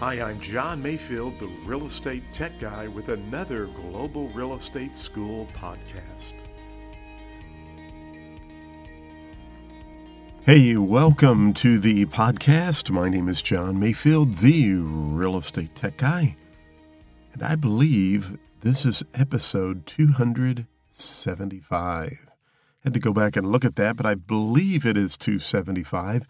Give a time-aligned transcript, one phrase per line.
[0.00, 5.46] Hi, I'm John Mayfield, the real estate tech guy, with another Global Real Estate School
[5.56, 6.34] podcast.
[10.44, 12.90] Hey, welcome to the podcast.
[12.90, 16.34] My name is John Mayfield, the real estate tech guy,
[17.32, 22.26] and I believe this is episode 275.
[22.82, 26.26] Had to go back and look at that, but I believe it is 275.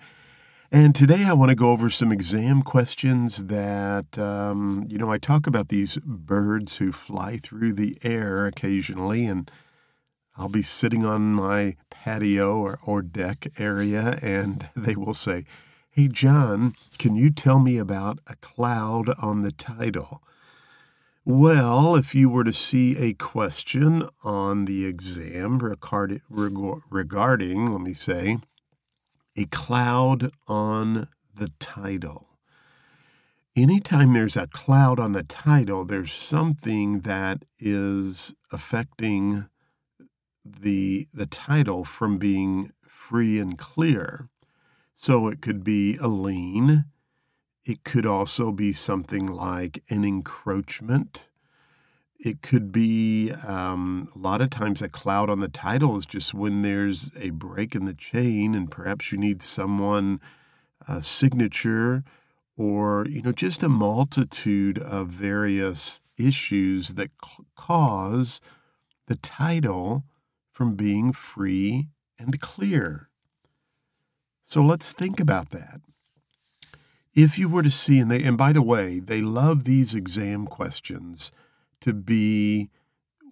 [0.72, 5.18] And today I want to go over some exam questions that, um, you know, I
[5.18, 9.50] talk about these birds who fly through the air occasionally, and
[10.36, 15.44] I'll be sitting on my patio or, or deck area, and they will say,
[15.90, 20.22] Hey, John, can you tell me about a cloud on the title?
[21.24, 26.20] Well, if you were to see a question on the exam regarding,
[27.72, 28.38] let me say,
[29.36, 32.28] a cloud on the title.
[33.56, 39.46] Anytime there's a cloud on the title, there's something that is affecting
[40.44, 44.28] the, the title from being free and clear.
[44.94, 46.86] So it could be a lien,
[47.64, 51.28] it could also be something like an encroachment.
[52.24, 56.32] It could be um, a lot of times a cloud on the title is just
[56.32, 60.20] when there's a break in the chain and perhaps you need someone
[60.88, 62.02] a signature
[62.56, 68.40] or you know just a multitude of various issues that c- cause
[69.06, 70.04] the title
[70.50, 73.10] from being free and clear.
[74.40, 75.80] So let's think about that
[77.14, 80.46] if you were to see, and they, and by the way, they love these exam
[80.46, 81.30] questions
[81.84, 82.70] to be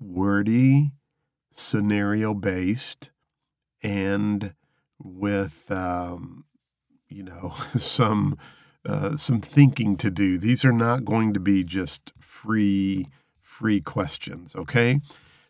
[0.00, 0.92] wordy,
[1.50, 3.10] scenario based,
[3.82, 4.54] and
[4.98, 6.44] with um,
[7.08, 8.36] you know some
[8.86, 10.38] uh, some thinking to do.
[10.38, 13.06] These are not going to be just free
[13.40, 14.54] free questions.
[14.56, 15.00] Okay.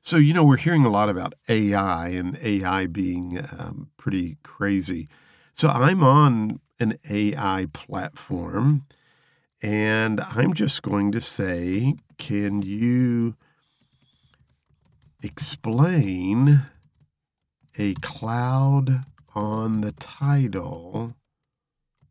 [0.05, 5.09] So, you know, we're hearing a lot about AI and AI being um, pretty crazy.
[5.53, 8.85] So, I'm on an AI platform.
[9.63, 13.37] And I'm just going to say, can you
[15.23, 16.63] explain
[17.79, 19.05] a cloud
[19.37, 21.15] on the title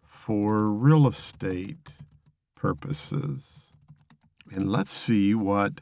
[0.06, 1.89] for real estate
[2.56, 3.73] purposes?
[4.53, 5.81] And let's see what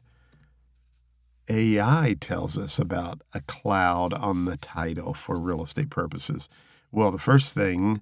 [1.47, 6.49] AI tells us about a cloud on the title for real estate purposes.
[6.91, 8.01] Well, the first thing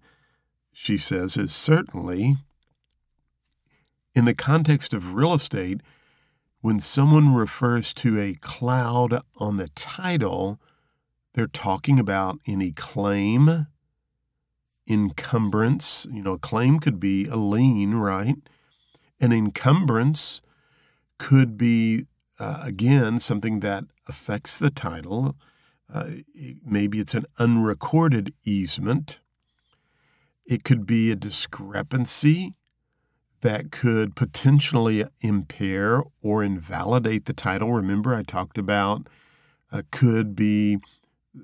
[0.72, 2.36] she says, is certainly
[4.18, 5.80] in the context of real estate,
[6.62, 10.60] when someone refers to a cloud on the title,
[11.36, 13.68] they're talking about any claim,
[14.90, 16.08] encumbrance.
[16.12, 18.38] You know, a claim could be a lien, right?
[19.20, 20.42] An encumbrance
[21.20, 22.08] could be,
[22.40, 25.36] uh, again, something that affects the title.
[25.94, 26.08] Uh,
[26.66, 29.20] maybe it's an unrecorded easement.
[30.44, 32.54] It could be a discrepancy
[33.42, 37.72] that could potentially impair or invalidate the title.
[37.72, 39.08] Remember, I talked about
[39.72, 40.80] uh, could be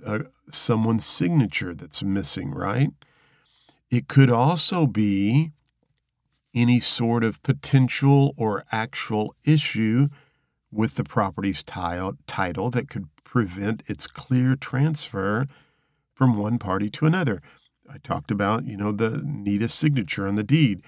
[0.06, 2.90] uh, someone's signature that's missing, right?
[3.92, 5.52] It could also be
[6.56, 10.08] any sort of potential or actual issue
[10.72, 15.48] with the property's tile, title that could prevent its clear transfer
[16.14, 17.42] from one party to another.
[17.90, 20.82] I talked about, you know, the need a signature on the deed.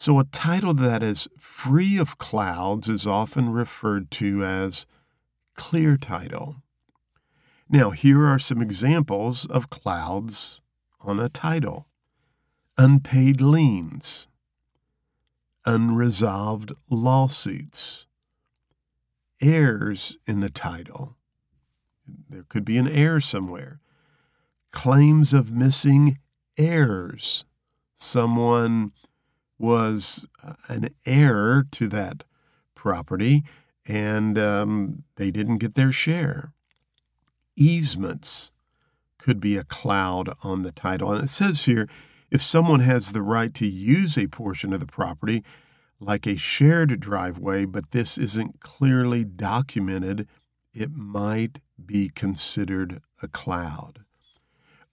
[0.00, 4.86] So a title that is free of clouds is often referred to as
[5.56, 6.62] clear title.
[7.68, 10.62] Now, here are some examples of clouds
[11.02, 11.86] on a title
[12.78, 14.26] unpaid liens,
[15.66, 18.06] unresolved lawsuits,
[19.42, 21.18] heirs in the title.
[22.30, 23.80] There could be an heir somewhere.
[24.70, 26.20] Claims of missing
[26.56, 27.44] heirs.
[27.96, 28.92] Someone
[29.60, 32.24] was uh, an heir to that
[32.74, 33.44] property
[33.86, 36.52] and um, they didn't get their share.
[37.56, 38.52] Easements
[39.18, 41.12] could be a cloud on the title.
[41.12, 41.86] And it says here
[42.30, 45.42] if someone has the right to use a portion of the property,
[45.98, 50.26] like a shared driveway, but this isn't clearly documented,
[50.72, 54.04] it might be considered a cloud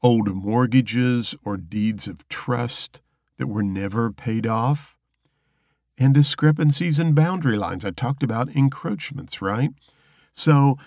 [0.04, 3.02] old mortgages or deeds of trust
[3.38, 4.98] that were never paid off,
[5.98, 7.84] and discrepancies in boundary lines.
[7.84, 9.72] I talked about encroachments, right?
[10.32, 10.78] So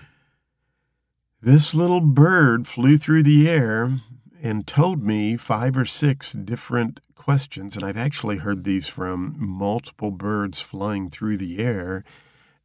[1.42, 3.94] this little bird flew through the air
[4.42, 10.10] and told me five or six different questions, and I've actually heard these from multiple
[10.10, 12.04] birds flying through the air.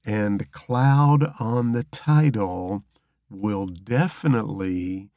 [0.05, 2.83] And cloud on the title
[3.29, 5.09] will definitely,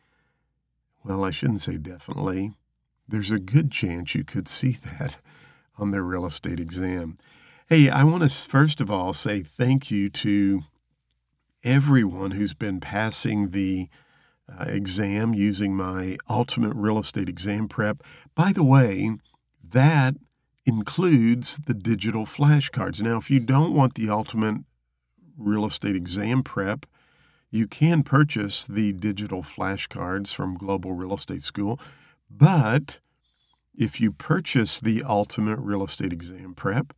[1.05, 2.53] well, I shouldn't say definitely,
[3.09, 5.19] there's a good chance you could see that
[5.79, 7.19] on their real estate exam.
[7.69, 10.63] Hey, I want to first of all say thank you to
[11.65, 13.89] everyone who's been passing the
[14.51, 17.99] uh, exam using my ultimate real estate exam prep.
[18.35, 19.11] By the way,
[19.63, 20.15] that
[20.65, 23.03] includes the digital flashcards.
[23.03, 24.63] Now, if you don't want the ultimate
[25.37, 26.87] real estate exam prep,
[27.51, 31.81] you can purchase the digital flashcards from Global Real Estate School,
[32.31, 33.01] but
[33.77, 36.93] if you purchase the ultimate real estate exam prep,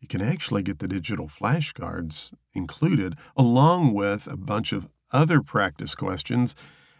[0.00, 5.94] you can actually get the digital flashcards included, along with a bunch of other practice
[5.94, 6.54] questions,